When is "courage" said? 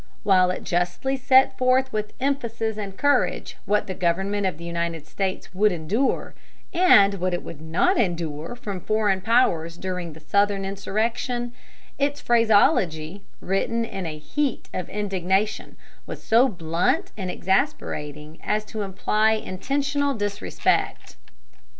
2.97-3.57